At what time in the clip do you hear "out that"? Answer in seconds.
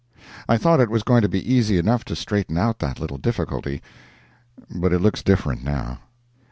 2.57-2.99